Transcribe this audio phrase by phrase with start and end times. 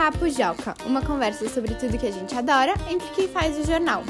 [0.00, 4.02] Papo Joca, uma conversa sobre tudo que a gente adora entre quem faz o jornal.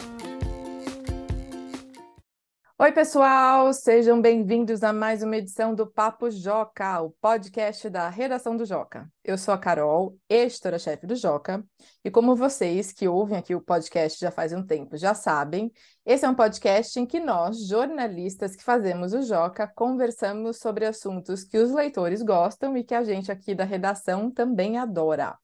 [2.78, 8.56] Oi, pessoal, sejam bem-vindos a mais uma edição do Papo Joca, o podcast da redação
[8.56, 9.10] do Joca.
[9.24, 11.60] Eu sou a Carol, editora-chefe do Joca,
[12.04, 15.72] e como vocês que ouvem aqui o podcast já faz um tempo já sabem,
[16.06, 21.42] esse é um podcast em que nós, jornalistas que fazemos o Joca, conversamos sobre assuntos
[21.42, 25.36] que os leitores gostam e que a gente aqui da redação também adora.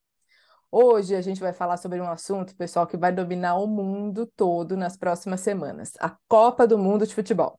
[0.71, 4.75] Hoje a gente vai falar sobre um assunto, pessoal, que vai dominar o mundo todo
[4.75, 7.57] nas próximas semanas: a Copa do Mundo de Futebol.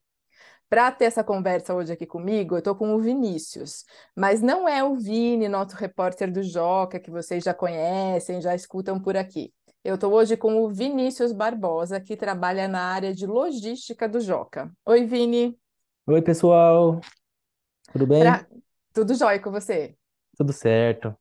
[0.69, 3.84] Para ter essa conversa hoje aqui comigo, eu estou com o Vinícius,
[4.15, 9.01] mas não é o Vini, nosso repórter do Joca, que vocês já conhecem, já escutam
[9.01, 9.51] por aqui.
[9.83, 14.70] Eu estou hoje com o Vinícius Barbosa, que trabalha na área de logística do Joca.
[14.84, 15.59] Oi, Vini.
[16.06, 17.01] Oi, pessoal.
[17.91, 18.20] Tudo bem?
[18.20, 18.47] Pra...
[18.93, 19.97] Tudo jóia com você?
[20.37, 21.17] Tudo certo.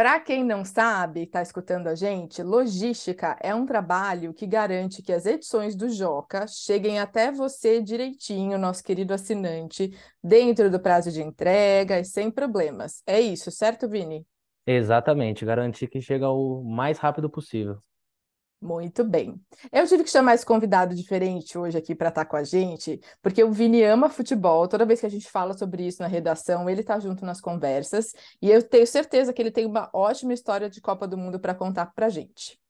[0.00, 5.12] Para quem não sabe, está escutando a gente, logística é um trabalho que garante que
[5.12, 9.94] as edições do Joca cheguem até você direitinho, nosso querido assinante,
[10.24, 13.02] dentro do prazo de entrega e sem problemas.
[13.06, 14.26] É isso, certo, Vini?
[14.66, 17.82] Exatamente, garantir que chega o mais rápido possível.
[18.62, 19.40] Muito bem.
[19.72, 23.00] Eu tive que chamar esse convidado diferente hoje aqui para estar tá com a gente,
[23.22, 24.68] porque o Vini ama futebol.
[24.68, 28.12] Toda vez que a gente fala sobre isso na redação, ele está junto nas conversas.
[28.40, 31.54] E eu tenho certeza que ele tem uma ótima história de Copa do Mundo para
[31.54, 32.60] contar para a gente.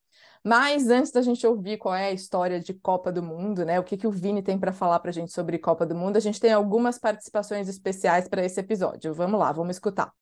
[0.45, 3.81] Mas antes da gente ouvir qual é a história de Copa do Mundo, né?
[3.81, 6.17] O que, que o Vini tem para falar para a gente sobre Copa do Mundo,
[6.17, 9.13] a gente tem algumas participações especiais para esse episódio.
[9.13, 10.13] Vamos lá, vamos escutar.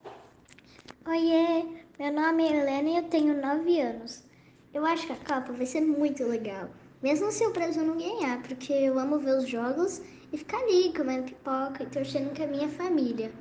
[1.07, 4.28] Oiê, meu nome é Helena e eu tenho nove anos.
[4.75, 6.69] Eu acho que a Copa vai ser muito legal.
[7.03, 10.93] Mesmo se o Brasil não ganhar, porque eu amo ver os jogos e ficar ali
[10.95, 13.33] comendo pipoca e torcendo com a minha família.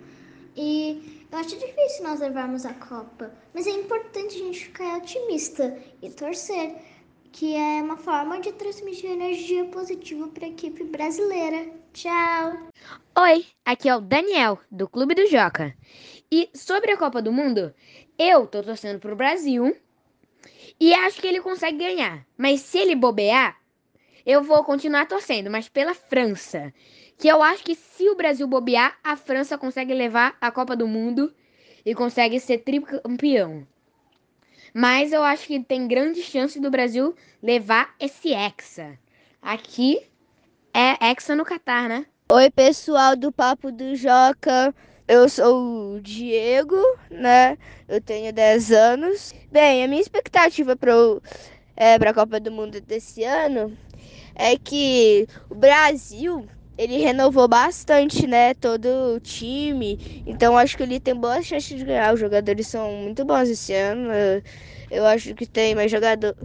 [0.55, 5.77] E eu acho difícil nós levarmos a Copa, mas é importante a gente ficar otimista
[6.01, 6.75] e torcer,
[7.31, 11.67] que é uma forma de transmitir energia positiva para a equipe brasileira.
[11.93, 12.69] Tchau!
[13.19, 15.75] Oi, aqui é o Daniel, do Clube do Joca.
[16.31, 17.73] E sobre a Copa do Mundo,
[18.17, 19.75] eu tô torcendo pro Brasil
[20.79, 22.25] e acho que ele consegue ganhar.
[22.37, 23.57] Mas se ele bobear,
[24.25, 26.73] eu vou continuar torcendo, mas pela França.
[27.17, 30.87] Que eu acho que se o Brasil bobear, a França consegue levar a Copa do
[30.87, 31.33] Mundo
[31.85, 33.65] e consegue ser tricampeão.
[34.73, 38.99] Mas eu acho que tem grande chance do Brasil levar esse Hexa.
[39.41, 40.01] Aqui
[40.73, 42.05] é Hexa no Catar, né?
[42.29, 44.75] Oi, pessoal do Papo do Joca.
[45.07, 46.75] Eu sou o Diego,
[47.09, 47.57] né?
[47.87, 49.33] Eu tenho 10 anos.
[49.49, 50.91] Bem, a minha expectativa para
[51.77, 53.77] é, a Copa do Mundo desse ano
[54.35, 56.45] é que o Brasil
[56.77, 58.53] ele renovou bastante, né?
[58.53, 58.85] Todo
[59.15, 60.23] o time.
[60.25, 62.13] Então acho que ele tem boas chances de ganhar.
[62.13, 64.09] Os jogadores são muito bons esse ano.
[64.91, 66.35] Eu acho que tem mais jogador.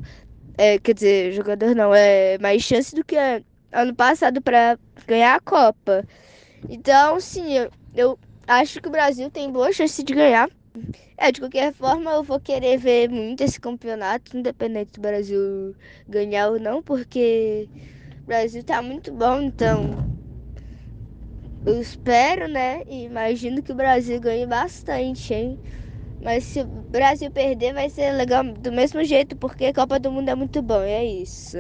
[0.56, 3.17] É, quer dizer, jogador não, é mais chance do que
[3.73, 6.05] ano passado para ganhar a Copa.
[6.69, 8.19] Então, sim, eu, eu
[8.60, 10.48] acho que o Brasil tem boa chance de ganhar.
[11.16, 15.74] É, de qualquer forma, eu vou querer ver muito esse campeonato, independente do Brasil
[16.08, 17.68] ganhar ou não, porque
[18.24, 19.80] o Brasil tá muito bom, então
[21.64, 22.82] eu espero, né?
[22.86, 25.58] E imagino que o Brasil ganhe bastante, hein?
[26.22, 30.10] Mas se o Brasil perder, vai ser legal do mesmo jeito, porque a Copa do
[30.10, 31.58] Mundo é muito bom, é isso.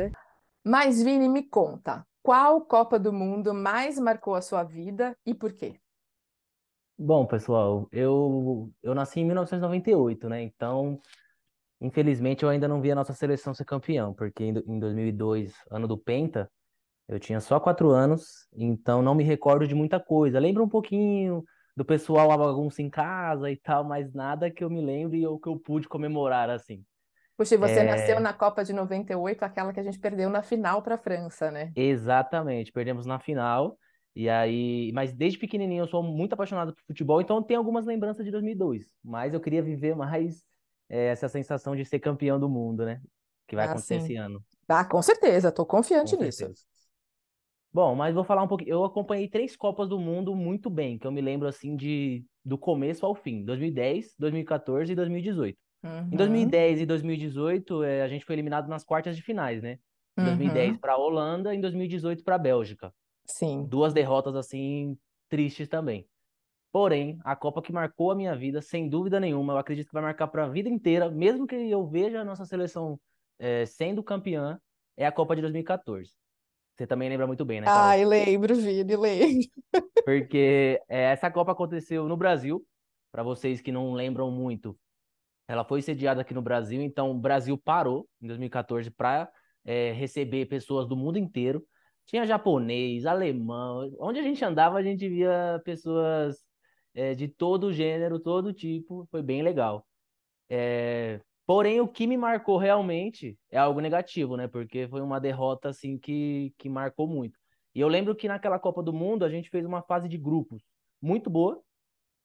[0.64, 5.52] Mas, Vini, me conta, qual Copa do Mundo mais marcou a sua vida e por
[5.52, 5.81] quê?
[7.04, 10.40] Bom, pessoal, eu, eu nasci em 1998, né?
[10.40, 11.00] Então,
[11.80, 15.88] infelizmente, eu ainda não vi a nossa seleção ser campeão, porque em, em 2002, ano
[15.88, 16.48] do Penta,
[17.08, 20.38] eu tinha só quatro anos, então não me recordo de muita coisa.
[20.38, 21.42] Lembro um pouquinho
[21.76, 25.40] do pessoal a bagunça em casa e tal, mas nada que eu me lembre ou
[25.40, 26.84] que eu pude comemorar assim.
[27.36, 27.84] Puxa, e você é...
[27.84, 31.50] nasceu na Copa de 98, aquela que a gente perdeu na final para a França,
[31.50, 31.72] né?
[31.74, 33.76] Exatamente, perdemos na final.
[34.14, 38.24] E aí, mas desde pequenininho eu sou muito apaixonado por futebol, então tem algumas lembranças
[38.24, 38.86] de 2002.
[39.02, 40.44] Mas eu queria viver mais
[40.88, 43.00] é, essa sensação de ser campeão do mundo, né?
[43.48, 44.04] Que vai ah, acontecer sim.
[44.04, 44.44] esse ano.
[44.68, 46.38] Ah, com certeza, estou confiante com nisso.
[46.38, 46.62] Certeza.
[47.72, 48.70] Bom, mas vou falar um pouquinho.
[48.70, 52.58] Eu acompanhei três Copas do Mundo muito bem, que eu me lembro assim de do
[52.58, 55.58] começo ao fim: 2010, 2014 e 2018.
[55.82, 56.08] Uhum.
[56.12, 59.78] Em 2010 e 2018, é, a gente foi eliminado nas quartas de finais, né?
[60.18, 60.26] Em uhum.
[60.26, 62.92] 2010 para a Holanda, em 2018 para a Bélgica.
[63.32, 63.64] Sim.
[63.64, 64.96] Duas derrotas assim
[65.28, 66.06] tristes também.
[66.70, 70.02] Porém, a Copa que marcou a minha vida, sem dúvida nenhuma, eu acredito que vai
[70.02, 72.98] marcar para a vida inteira, mesmo que eu veja a nossa seleção
[73.38, 74.58] é, sendo campeã,
[74.96, 76.12] é a Copa de 2014.
[76.74, 77.66] Você também lembra muito bem, né?
[77.66, 77.82] Carol?
[77.82, 79.48] Ai, lembro, Vini, lembro.
[80.04, 82.64] Porque é, essa Copa aconteceu no Brasil.
[83.10, 84.74] Para vocês que não lembram muito,
[85.46, 89.30] ela foi sediada aqui no Brasil, então o Brasil parou em 2014 para
[89.64, 91.62] é, receber pessoas do mundo inteiro.
[92.12, 96.44] Tinha japonês, alemão, onde a gente andava a gente via pessoas
[96.94, 99.86] é, de todo gênero, todo tipo, foi bem legal.
[100.48, 104.46] É, porém, o que me marcou realmente é algo negativo, né?
[104.46, 107.38] Porque foi uma derrota assim que, que marcou muito.
[107.74, 110.62] E eu lembro que naquela Copa do Mundo a gente fez uma fase de grupos
[111.00, 111.62] muito boa.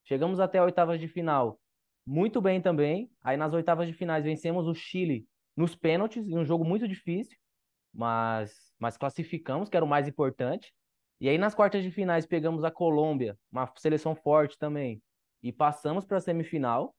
[0.03, 1.59] Chegamos até a oitavas de final
[2.05, 3.09] muito bem também.
[3.21, 7.37] Aí nas oitavas de finais vencemos o Chile nos pênaltis, em um jogo muito difícil,
[7.93, 10.73] mas, mas classificamos, que era o mais importante.
[11.19, 15.01] E aí nas quartas de finais pegamos a Colômbia, uma seleção forte também,
[15.41, 16.95] e passamos para a semifinal.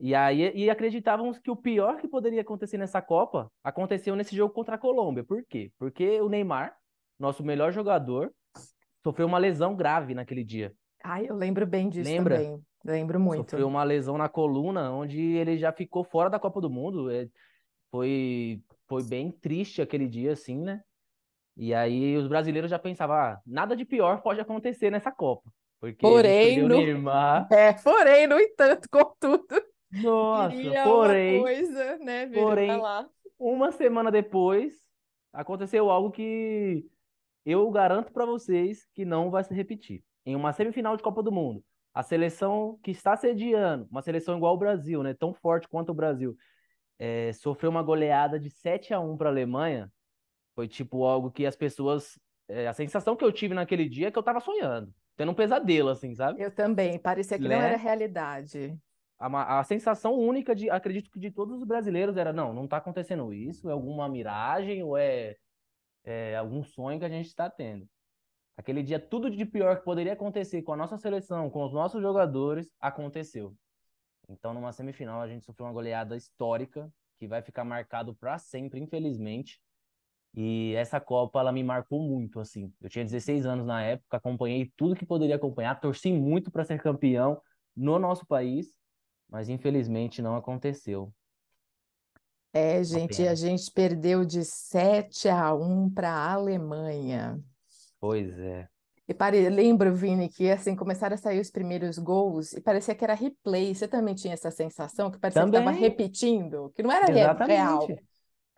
[0.00, 4.54] E aí e acreditávamos que o pior que poderia acontecer nessa Copa aconteceu nesse jogo
[4.54, 5.22] contra a Colômbia.
[5.22, 5.70] Por quê?
[5.78, 6.76] Porque o Neymar,
[7.18, 8.32] nosso melhor jogador,
[9.02, 10.74] sofreu uma lesão grave naquele dia.
[11.04, 12.36] Ai, eu lembro bem disso Lembra?
[12.36, 12.62] também.
[12.84, 13.50] Lembro muito.
[13.50, 17.10] Sofreu uma lesão na coluna, onde ele já ficou fora da Copa do Mundo.
[17.10, 17.28] É,
[17.90, 18.60] foi,
[18.92, 20.82] foi bem triste aquele dia, assim, né?
[21.56, 25.50] E aí os brasileiros já pensavam, ah, nada de pior pode acontecer nessa Copa.
[25.80, 27.48] Porque Porém, no- Neymar.
[27.50, 29.46] É, porém, no entanto, contudo,
[29.90, 30.54] Nossa,
[30.84, 32.82] porém, uma coisa, né, porém,
[33.38, 34.74] uma semana depois,
[35.32, 36.86] aconteceu algo que
[37.46, 40.04] eu garanto para vocês que não vai se repetir.
[40.26, 44.52] Em uma semifinal de Copa do Mundo, a seleção que está sediando, uma seleção igual
[44.52, 46.36] ao Brasil, né, tão forte quanto o Brasil,
[47.04, 49.90] é, sofreu uma goleada de 7 a 1 para a Alemanha.
[50.54, 52.16] Foi tipo algo que as pessoas.
[52.46, 55.34] é, a sensação que eu tive naquele dia é que eu tava sonhando, tendo um
[55.34, 56.40] pesadelo, assim, sabe?
[56.40, 57.68] Eu também, parecia que não Né?
[57.70, 58.78] era realidade.
[59.18, 62.76] A, a sensação única de, acredito que de todos os brasileiros era, não, não tá
[62.76, 65.34] acontecendo isso, é alguma miragem ou é,
[66.04, 67.88] é algum sonho que a gente está tendo.
[68.56, 72.00] Aquele dia, tudo de pior que poderia acontecer com a nossa seleção, com os nossos
[72.00, 73.56] jogadores, aconteceu.
[74.28, 78.80] Então, numa semifinal, a gente sofreu uma goleada histórica que vai ficar marcado para sempre,
[78.80, 79.60] infelizmente.
[80.34, 82.72] E essa Copa, ela me marcou muito, assim.
[82.80, 86.80] Eu tinha 16 anos na época, acompanhei tudo que poderia acompanhar, torci muito para ser
[86.80, 87.40] campeão
[87.76, 88.74] no nosso país,
[89.28, 91.12] mas infelizmente não aconteceu.
[92.54, 97.40] É, gente, a gente perdeu de 7 a 1 para a Alemanha.
[97.98, 98.68] Pois é.
[99.08, 99.48] E pare...
[99.50, 103.74] lembro, Vini, que assim começaram a sair os primeiros gols e parecia que era replay.
[103.74, 105.78] Você também tinha essa sensação que parecia que estava Também.
[105.78, 107.96] repetindo, que não era re- real.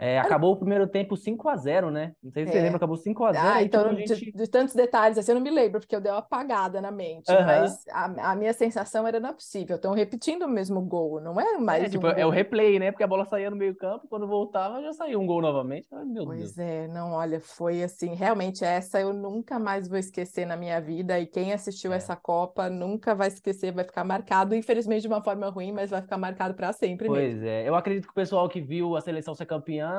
[0.04, 2.12] É, acabou o primeiro tempo 5 a 0 né?
[2.22, 2.62] Não sei se você É.
[2.62, 4.32] lembra, acabou 5 a 0 Ah, aí, então tipo, a de, gente...
[4.32, 7.30] de tantos detalhes assim eu não me lembro, porque eu dei uma apagada na mente,
[7.30, 7.44] Aham.
[7.46, 11.40] mas a, a minha sensação era não é possível, estão repetindo o mesmo gol, não
[11.40, 12.30] é mais É, tipo, um é o gol.
[12.30, 12.90] replay, né?
[12.90, 15.88] Porque a bola saía no meio campo, quando voltava já saiu um gol novamente.
[15.92, 16.26] Ai, meu Deus.
[16.26, 20.80] Pois é, não, olha, foi assim, realmente essa eu nunca mais vou esquecer na minha
[20.80, 21.96] vida, e quem assistiu É.
[21.96, 26.02] essa Copa nunca vai esquecer, vai ficar marcado, infelizmente de uma forma ruim, mas vai
[26.02, 27.14] ficar marcado para sempre mesmo.
[27.34, 29.93] Pois é, eu acredito que o pessoal que viu a seleção ser campeã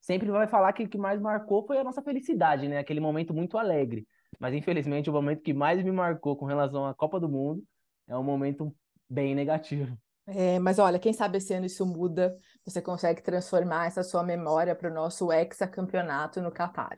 [0.00, 2.78] sempre vai falar que o que mais marcou foi a nossa felicidade, né?
[2.78, 4.06] Aquele momento muito alegre.
[4.38, 7.62] Mas infelizmente o momento que mais me marcou com relação à Copa do Mundo
[8.08, 8.74] é um momento
[9.08, 9.96] bem negativo.
[10.26, 14.76] É, mas olha, quem sabe esse ano isso muda, você consegue transformar essa sua memória
[14.76, 16.96] para o nosso hexacampeonato no Catar.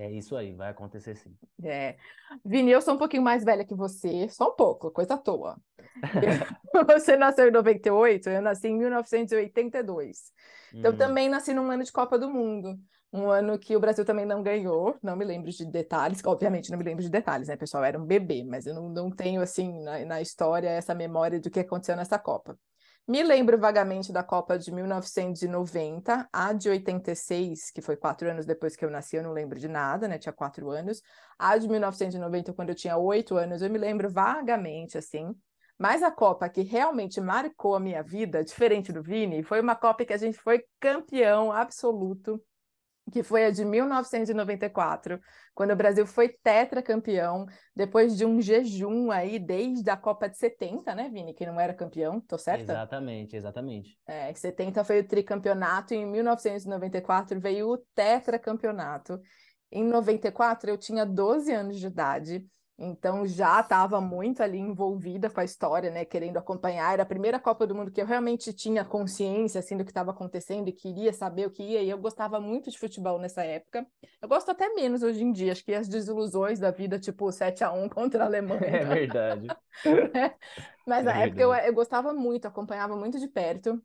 [0.00, 1.38] É isso aí, vai acontecer sim.
[1.62, 1.96] É.
[2.44, 5.60] Vini, eu sou um pouquinho mais velha que você, só um pouco, coisa à toa.
[6.88, 10.32] Você nasceu em 98, eu nasci em 1982.
[10.78, 12.78] Então, Hum, também nasci num ano de Copa do Mundo.
[13.12, 16.78] Um ano que o Brasil também não ganhou, não me lembro de detalhes, obviamente não
[16.78, 17.84] me lembro de detalhes, né, pessoal?
[17.84, 21.50] Era um bebê, mas eu não, não tenho, assim, na, na história, essa memória do
[21.50, 22.56] que aconteceu nessa Copa.
[23.08, 28.76] Me lembro vagamente da Copa de 1990, a de 86, que foi quatro anos depois
[28.76, 30.16] que eu nasci, eu não lembro de nada, né?
[30.16, 31.02] Tinha quatro anos.
[31.36, 35.34] A de 1990, quando eu tinha oito anos, eu me lembro vagamente, assim.
[35.76, 40.04] Mas a Copa que realmente marcou a minha vida, diferente do Vini, foi uma Copa
[40.04, 42.40] que a gente foi campeão absoluto,
[43.10, 45.20] que foi a de 1994,
[45.54, 50.94] quando o Brasil foi tetracampeão, depois de um jejum aí desde a Copa de 70,
[50.94, 51.34] né, Vini?
[51.34, 52.72] Que não era campeão, tô certa?
[52.72, 53.98] Exatamente, exatamente.
[54.06, 59.20] É, 70 foi o tricampeonato, e em 1994 veio o tetracampeonato.
[59.70, 62.46] Em 94 eu tinha 12 anos de idade,
[62.80, 66.92] então já estava muito ali envolvida com a história, né, querendo acompanhar.
[66.94, 70.10] Era a primeira Copa do Mundo que eu realmente tinha consciência assim do que estava
[70.12, 73.86] acontecendo e queria saber o que ia, e eu gostava muito de futebol nessa época.
[74.22, 77.62] Eu gosto até menos hoje em dia, acho que as desilusões da vida, tipo 7
[77.64, 78.78] a 1 contra a Alemanha.
[78.78, 79.56] É verdade.
[80.86, 83.82] Mas na É época eu, eu gostava muito, acompanhava muito de perto.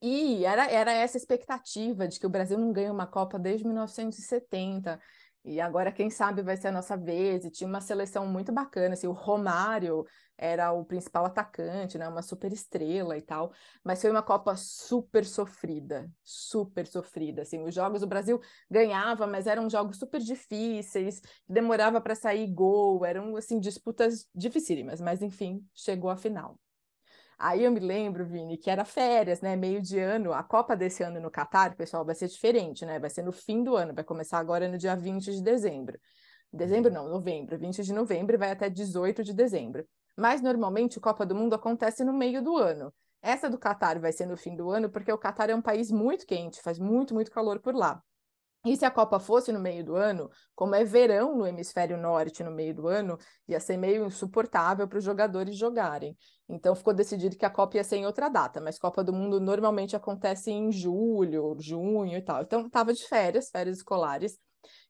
[0.00, 5.00] E era, era essa expectativa de que o Brasil não ganha uma Copa desde 1970.
[5.48, 7.44] E agora, quem sabe, vai ser a nossa vez.
[7.44, 10.04] E tinha uma seleção muito bacana, assim, o Romário
[10.36, 12.06] era o principal atacante, né?
[12.06, 13.52] Uma super estrela e tal.
[13.82, 17.42] Mas foi uma Copa super sofrida, super sofrida.
[17.42, 18.40] Assim, os jogos o Brasil
[18.70, 25.00] ganhava, mas eram jogos super difíceis, demorava para sair gol, eram assim disputas dificílimas.
[25.00, 26.58] Mas enfim, chegou a final.
[27.38, 29.54] Aí eu me lembro, Vini, que era férias, né?
[29.54, 30.32] Meio de ano.
[30.32, 32.98] A Copa desse ano no Catar, pessoal, vai ser diferente, né?
[32.98, 35.98] Vai ser no fim do ano, vai começar agora no dia 20 de dezembro.
[36.52, 39.86] Dezembro não, novembro, 20 de novembro e vai até 18 de dezembro.
[40.16, 42.92] Mas normalmente a Copa do Mundo acontece no meio do ano.
[43.22, 45.92] Essa do Catar vai ser no fim do ano, porque o Catar é um país
[45.92, 48.02] muito quente, faz muito, muito calor por lá.
[48.68, 52.44] E se a Copa fosse no meio do ano, como é verão no hemisfério norte
[52.44, 53.16] no meio do ano,
[53.48, 56.14] ia ser meio insuportável para os jogadores jogarem.
[56.46, 59.40] Então ficou decidido que a Copa ia ser em outra data, mas Copa do Mundo
[59.40, 62.42] normalmente acontece em julho, junho e tal.
[62.42, 64.38] Então estava de férias, férias escolares,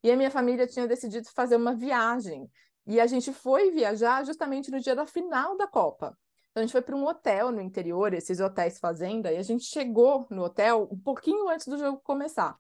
[0.03, 2.51] e a minha família tinha decidido fazer uma viagem.
[2.85, 6.19] E a gente foi viajar justamente no dia da final da Copa.
[6.51, 9.63] Então a gente foi para um hotel no interior, esses hotéis fazenda, e a gente
[9.63, 12.59] chegou no hotel um pouquinho antes do jogo começar.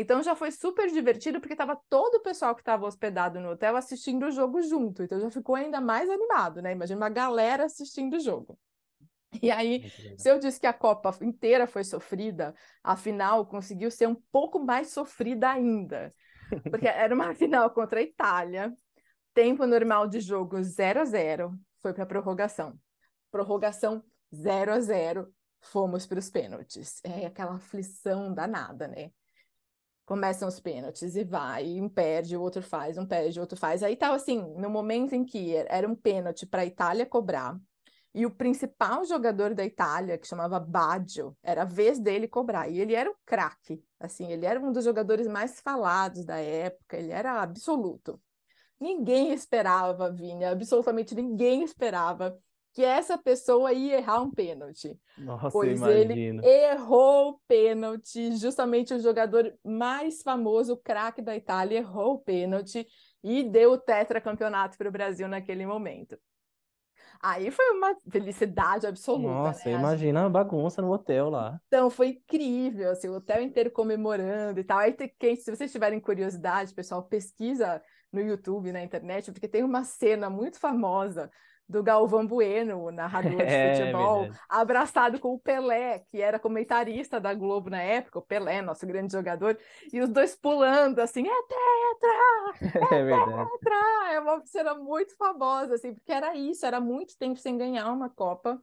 [0.00, 3.76] Então já foi super divertido, porque estava todo o pessoal que estava hospedado no hotel
[3.76, 5.02] assistindo o jogo junto.
[5.02, 6.70] Então já ficou ainda mais animado, né?
[6.70, 8.56] Imagina uma galera assistindo o jogo.
[9.42, 14.06] E aí, se eu disse que a Copa inteira foi sofrida, a final conseguiu ser
[14.06, 16.14] um pouco mais sofrida ainda.
[16.70, 18.72] Porque era uma final contra a Itália,
[19.34, 22.78] tempo normal de jogo 0 a 0 foi para prorrogação.
[23.32, 27.00] Prorrogação 0 a 0 fomos para os pênaltis.
[27.02, 29.10] É aquela aflição danada, né?
[30.08, 33.82] Começam os pênaltis e vai, um perde, o outro faz, um perde, o outro faz.
[33.82, 37.60] Aí tava assim, no momento em que era um pênalti para a Itália cobrar,
[38.14, 42.70] e o principal jogador da Itália, que chamava Baggio, era a vez dele cobrar.
[42.70, 46.96] E ele era um craque, assim, ele era um dos jogadores mais falados da época,
[46.96, 48.18] ele era absoluto.
[48.80, 52.34] Ninguém esperava, Vini, absolutamente ninguém esperava
[52.78, 54.96] que essa pessoa ia errar um pênalti.
[55.18, 61.78] Nossa, pois ele errou o pênalti, justamente o jogador mais famoso, o craque da Itália,
[61.78, 62.86] errou o pênalti
[63.20, 66.16] e deu o tetracampeonato para o Brasil naquele momento.
[67.20, 69.74] Aí foi uma felicidade absoluta, Nossa, né?
[69.74, 71.60] Imagina a bagunça no hotel lá.
[71.66, 74.78] então, foi incrível, assim, o hotel inteiro comemorando e tal.
[74.78, 77.82] Aí, quem, se vocês tiverem curiosidade, pessoal, pesquisa
[78.12, 81.28] no YouTube, na internet, porque tem uma cena muito famosa
[81.68, 84.40] do Galvão Bueno, o narrador de É futebol, verdade.
[84.48, 89.12] abraçado com o Pelé, que era comentarista da Globo na época, o Pelé, nosso grande
[89.12, 89.58] jogador,
[89.92, 92.18] e os dois pulando assim, é tetra,
[92.90, 93.50] É verdade.
[93.60, 93.76] tetra!
[94.12, 98.08] É uma cena muito famosa, assim, porque era isso, era muito tempo sem ganhar uma
[98.10, 98.60] Copa.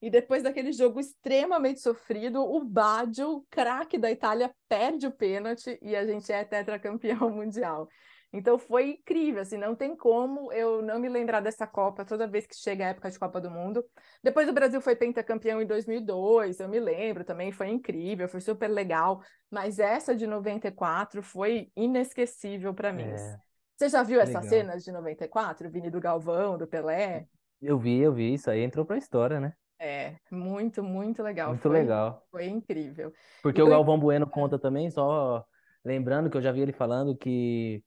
[0.00, 5.96] E depois daquele jogo extremamente sofrido, o Baggio, craque da Itália, perde o pênalti e
[5.96, 7.88] a gente é tetracampeão mundial.
[8.36, 12.46] Então foi incrível, assim, não tem como eu não me lembrar dessa Copa toda vez
[12.46, 13.84] que chega a época de Copa do Mundo.
[14.22, 18.68] Depois o Brasil foi pentacampeão em 2002, eu me lembro também, foi incrível, foi super
[18.68, 23.04] legal, mas essa de 94 foi inesquecível para mim.
[23.04, 23.38] É,
[23.76, 27.26] Você já viu essas cenas de 94, Vini do Galvão, do Pelé?
[27.60, 29.54] Eu vi, eu vi, isso aí entrou pra história, né?
[29.78, 31.50] É, muito, muito legal.
[31.50, 32.22] Muito Foi, legal.
[32.30, 33.12] foi incrível.
[33.42, 35.44] Porque E o Galvão Bueno conta também, só
[35.84, 37.82] lembrando que eu já vi ele falando que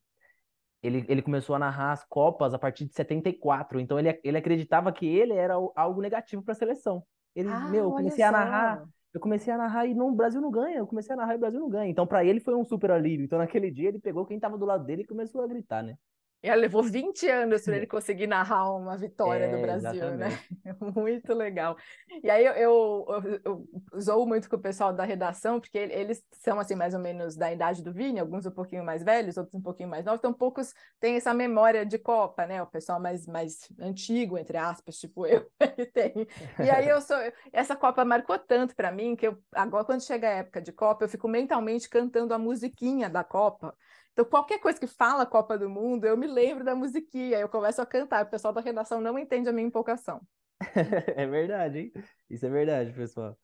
[0.82, 4.92] ele, ele começou a narrar as Copas a partir de 74, então ele, ele acreditava
[4.92, 7.04] que ele era algo negativo para a seleção.
[7.34, 8.82] Ele, Ah, meu, eu comecei a narrar,
[9.12, 11.36] eu comecei a narrar e não, o Brasil não ganha, eu comecei a narrar e
[11.36, 11.90] o Brasil não ganha.
[11.90, 13.24] Então para ele foi um super alívio.
[13.24, 15.96] Então naquele dia ele pegou quem tava do lado dele e começou a gritar, né?
[16.42, 20.28] Ela levou 20 anos para ele conseguir narrar uma vitória do É, Brasil, né?
[20.28, 20.48] exatamente.
[20.96, 21.76] Muito legal.
[22.22, 23.06] E aí eu, eu,
[23.44, 26.94] eu, eu zoo muito com o pessoal da redação, porque ele- eles são assim mais
[26.94, 30.04] ou menos da idade do Vini, alguns um pouquinho mais velhos, outros um pouquinho mais
[30.06, 32.62] novos, então poucos têm essa memória de Copa, né?
[32.62, 36.26] O pessoal mais, mais antigo, entre aspas, tipo eu, ele tem.
[36.58, 37.16] E aí eu sou,
[37.52, 41.04] essa Copa marcou tanto para mim que eu agora quando chega a época de Copa,
[41.04, 43.76] eu fico mentalmente cantando a musiquinha da Copa.
[44.20, 47.80] Então, qualquer coisa que fala Copa do Mundo, eu me lembro da musiquinha, eu começo
[47.80, 48.24] a cantar.
[48.26, 50.20] O pessoal da redação não entende a minha empolgação.
[51.16, 51.92] É verdade, hein?
[52.28, 53.38] Isso é verdade, pessoal.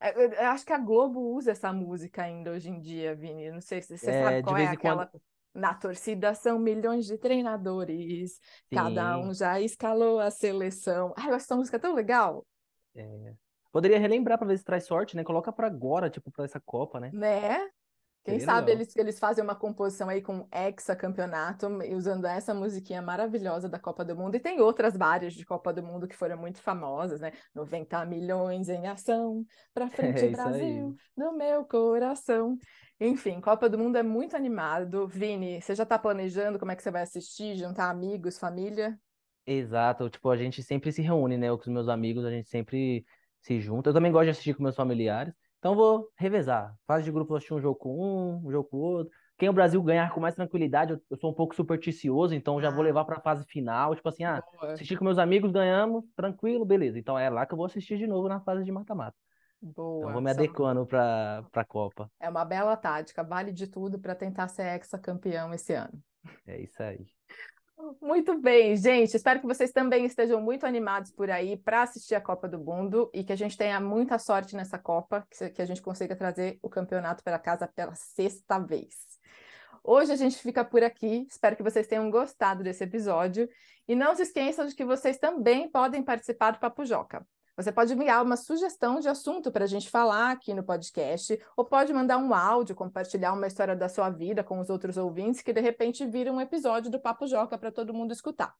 [0.00, 3.50] É, Eu, eu acho que a Globo usa essa música ainda hoje em dia, Vini.
[3.50, 5.00] Não sei se você É, sabe qual é em quando.
[5.00, 5.10] aquela.
[5.54, 8.38] Na torcida são milhões de treinadores,
[8.70, 9.32] cada um Sim.
[9.32, 11.14] já escalou a seleção.
[11.16, 12.46] Ai, eu acho essa música tão legal,
[12.94, 13.36] é.
[13.72, 15.24] Poderia relembrar pra ver se traz sorte, né?
[15.24, 17.12] Coloca pra agora, tipo, pra essa Copa, né?
[17.12, 17.70] né?
[18.26, 23.78] Quem sabe eles, eles fazem uma composição aí com hexacampeonato, usando essa musiquinha maravilhosa da
[23.78, 24.34] Copa do Mundo.
[24.34, 27.30] E tem outras várias de Copa do Mundo que foram muito famosas, né?
[27.54, 30.32] 90 milhões em ação, pra frente É isso aí.
[30.32, 32.58] Brasil, no meu coração.
[32.98, 35.06] Enfim, Copa do Mundo é muito animado.
[35.06, 38.98] Vini, você já está planejando como é que você vai assistir, juntar amigos, família?
[39.46, 41.48] Exato, tipo, a gente sempre se reúne, né?
[41.48, 43.04] Eu com os meus amigos, a gente sempre
[43.40, 43.90] se junta.
[43.90, 45.32] Eu também gosto de assistir com meus familiares.
[45.58, 46.76] Então vou revezar.
[46.86, 49.12] Fase de grupo, eu assistir um jogo com um, um jogo com o outro.
[49.38, 52.70] Quem o Brasil ganhar com mais tranquilidade, eu, eu sou um pouco supersticioso, então já
[52.70, 53.94] vou Ah, levar para a fase final.
[53.94, 56.98] Tipo assim, ah, boa, assistir com meus amigos, ganhamos, tranquilo, beleza.
[56.98, 59.16] Então é lá que eu vou assistir de novo na fase de mata-mata.
[60.00, 60.22] Então vou boa.
[60.22, 62.10] me Isso é uma adequando para a Copa.
[62.20, 66.02] é uma bela tática, vale de tudo para tentar ser hexacampeão esse ano.
[66.46, 67.06] É isso aí.
[68.00, 69.16] Muito bem, gente.
[69.16, 73.10] Espero que vocês também estejam muito animados por aí para assistir a Copa do Mundo
[73.12, 76.68] e que a gente tenha muita sorte nessa Copa, que a gente consiga trazer o
[76.68, 78.94] campeonato para casa pela sexta vez.
[79.84, 81.26] Hoje a gente fica por aqui.
[81.30, 83.48] Espero que vocês tenham gostado desse episódio.
[83.86, 87.24] E não se esqueçam de que vocês também podem participar do Papo Joca.
[87.56, 91.64] Você pode enviar uma sugestão de assunto para a gente falar aqui no podcast, ou
[91.64, 95.54] pode mandar um áudio, compartilhar uma história da sua vida com os outros ouvintes, que
[95.54, 98.54] de repente vira um episódio do Papo Joca para todo mundo escutar.